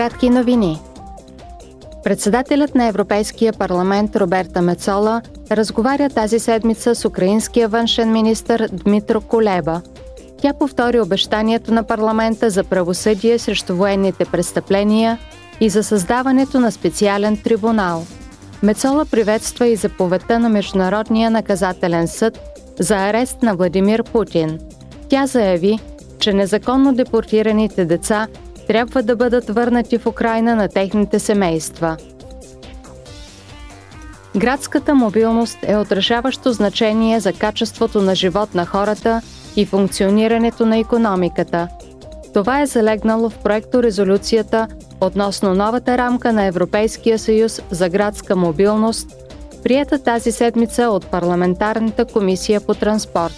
Кратки 0.00 0.30
новини. 0.30 0.80
Председателят 2.04 2.74
на 2.74 2.86
Европейския 2.86 3.52
парламент 3.52 4.16
Роберта 4.16 4.62
Мецола 4.62 5.22
разговаря 5.50 6.10
тази 6.10 6.38
седмица 6.38 6.94
с 6.94 7.04
украинския 7.04 7.68
външен 7.68 8.12
министр 8.12 8.68
Дмитро 8.72 9.20
Колеба. 9.20 9.80
Тя 10.42 10.52
повтори 10.52 11.00
обещанието 11.00 11.74
на 11.74 11.82
парламента 11.82 12.50
за 12.50 12.64
правосъдие 12.64 13.38
срещу 13.38 13.74
военните 13.74 14.24
престъпления 14.24 15.18
и 15.60 15.68
за 15.68 15.82
създаването 15.82 16.60
на 16.60 16.72
специален 16.72 17.36
трибунал. 17.36 18.06
Мецола 18.62 19.04
приветства 19.04 19.66
и 19.66 19.76
заповедта 19.76 20.38
на 20.38 20.48
Международния 20.48 21.30
наказателен 21.30 22.08
съд 22.08 22.40
за 22.78 22.96
арест 22.96 23.42
на 23.42 23.54
Владимир 23.54 24.02
Путин. 24.02 24.58
Тя 25.08 25.26
заяви, 25.26 25.78
че 26.18 26.32
незаконно 26.32 26.94
депортираните 26.94 27.84
деца 27.84 28.26
трябва 28.70 29.02
да 29.02 29.16
бъдат 29.16 29.50
върнати 29.50 29.98
в 29.98 30.06
Украина 30.06 30.56
на 30.56 30.68
техните 30.68 31.18
семейства. 31.18 31.96
Градската 34.36 34.94
мобилност 34.94 35.58
е 35.62 35.76
отрешаващо 35.76 36.52
значение 36.52 37.20
за 37.20 37.32
качеството 37.32 38.02
на 38.02 38.14
живот 38.14 38.54
на 38.54 38.66
хората 38.66 39.22
и 39.56 39.66
функционирането 39.66 40.66
на 40.66 40.78
економиката. 40.78 41.68
Това 42.34 42.60
е 42.60 42.66
залегнало 42.66 43.30
в 43.30 43.38
проекто 43.38 43.82
резолюцията 43.82 44.68
относно 45.00 45.54
новата 45.54 45.98
рамка 45.98 46.32
на 46.32 46.44
Европейския 46.44 47.18
съюз 47.18 47.60
за 47.70 47.88
градска 47.88 48.36
мобилност, 48.36 49.08
прията 49.64 49.98
тази 49.98 50.32
седмица 50.32 50.82
от 50.82 51.06
Парламентарната 51.06 52.04
комисия 52.04 52.60
по 52.60 52.74
транспорт. 52.74 53.34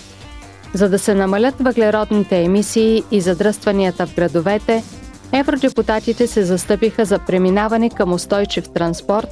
За 0.74 0.88
да 0.88 0.98
се 0.98 1.14
намалят 1.14 1.54
въглеродните 1.60 2.42
емисии 2.42 3.02
и 3.10 3.20
задръстванията 3.20 4.06
в 4.06 4.14
градовете– 4.14 4.82
евродепутатите 5.32 6.27
се 6.27 6.45
застъпиха 6.45 7.04
за 7.04 7.18
преминаване 7.18 7.90
към 7.90 8.12
устойчив 8.12 8.68
транспорт, 8.68 9.28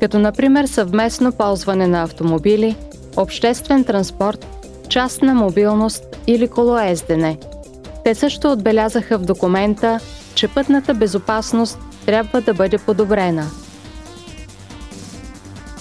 като 0.00 0.18
например 0.18 0.66
съвместно 0.66 1.32
ползване 1.32 1.86
на 1.86 2.02
автомобили, 2.02 2.76
обществен 3.16 3.84
транспорт, 3.84 4.46
частна 4.88 5.34
мобилност 5.34 6.16
или 6.26 6.48
колоездене. 6.48 7.38
Те 8.04 8.14
също 8.14 8.52
отбелязаха 8.52 9.18
в 9.18 9.24
документа, 9.24 10.00
че 10.34 10.48
пътната 10.48 10.94
безопасност 10.94 11.78
трябва 12.06 12.40
да 12.40 12.54
бъде 12.54 12.78
подобрена. 12.78 13.46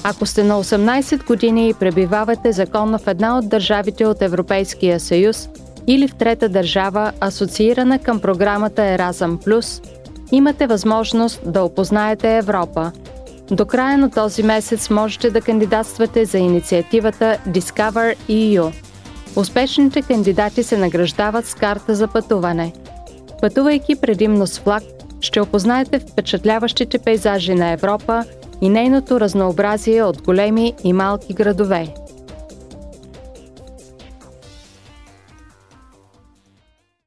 Ако 0.04 0.26
сте 0.26 0.44
на 0.44 0.64
18 0.64 1.26
години 1.26 1.70
и 1.70 1.74
пребивавате 1.74 2.52
законно 2.52 2.98
в 2.98 3.08
една 3.08 3.38
от 3.38 3.50
държавите 3.50 4.06
от 4.06 4.22
Европейския 4.22 5.00
съюз– 5.00 5.50
или 5.88 6.08
в 6.08 6.16
трета 6.16 6.50
държава, 6.50 7.12
асоциирана 7.20 8.00
към 8.00 8.20
програмата 8.20 8.82
Erasm+, 8.82 9.84
имате 10.32 10.68
възможност 10.68 11.42
да 11.46 11.64
опознаете 11.64 12.38
Европа. 12.38 12.92
До 13.52 13.66
края 13.66 13.98
на 13.98 14.12
този 14.12 14.44
месец 14.44 14.90
можете 14.90 15.30
да 15.30 15.42
кандидатствате 15.42 16.26
за 16.26 16.38
инициативата 16.38 17.38
Discover 17.48 18.16
EU. 18.30 18.74
Успешните 19.36 20.02
кандидати 20.02 20.64
се 20.64 20.78
награждават 20.78 21.46
с 21.46 21.54
карта 21.54 21.96
за 21.96 22.08
пътуване. 22.08 22.74
Пътувайки 23.42 23.96
предимно 23.96 24.48
с 24.48 24.60
влак, 24.60 24.84
ще 25.22 25.42
опознаете 25.42 26.00
впечатляващите 26.00 27.00
пейзажи 27.00 27.56
на 27.56 27.72
Европа 27.72 28.24
и 28.62 28.70
нейното 28.70 29.20
разнообразие 29.20 30.04
от 30.04 30.22
големи 30.22 30.74
и 30.84 30.94
малки 30.94 31.34
градове– 31.34 31.88